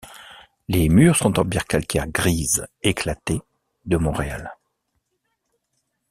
[0.67, 3.39] Les murs sont en pierre calcaire grise éclatée
[3.85, 4.51] de Montréal.